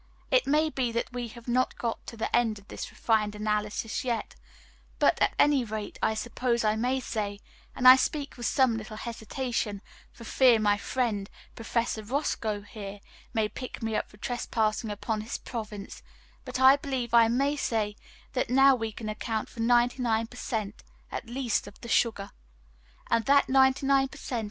It 0.31 0.47
may 0.47 0.71
be 0.71 0.91
that 0.93 1.13
we 1.13 1.27
have 1.27 1.47
not 1.47 1.77
got 1.77 2.07
to 2.07 2.17
the 2.17 2.35
end 2.35 2.57
of 2.57 2.69
this 2.69 2.89
refined 2.89 3.35
analysis 3.35 4.03
yet, 4.03 4.35
but 4.97 5.21
at 5.21 5.35
any 5.37 5.63
rate, 5.63 5.99
I 6.01 6.15
suppose 6.15 6.63
I 6.63 6.75
may 6.75 6.99
say 6.99 7.39
and 7.75 7.87
I 7.87 7.95
speak 7.97 8.35
with 8.35 8.47
some 8.47 8.77
little 8.77 8.97
hesitation 8.97 9.79
for 10.11 10.23
fear 10.23 10.57
my 10.57 10.75
friend 10.75 11.29
Professor 11.53 12.01
Roscoe 12.01 12.61
here 12.63 12.99
may 13.31 13.47
pick 13.47 13.83
me 13.83 13.95
up 13.95 14.09
for 14.09 14.17
trespassing 14.17 14.89
upon 14.89 15.21
his 15.21 15.37
province 15.37 16.01
but 16.45 16.59
I 16.59 16.77
believe 16.77 17.13
I 17.13 17.27
may 17.27 17.55
say 17.55 17.95
that 18.33 18.49
now 18.49 18.73
we 18.73 18.91
can 18.91 19.07
account 19.07 19.49
for 19.49 19.59
99 19.59 20.25
per 20.25 20.35
cent. 20.35 20.83
at 21.11 21.27
least 21.29 21.67
of 21.67 21.79
the 21.81 21.87
sugar, 21.87 22.31
and 23.11 23.25
that 23.25 23.49
99 23.49 24.07
per 24.07 24.17
cent. 24.17 24.39